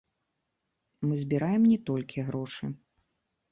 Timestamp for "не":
1.73-1.79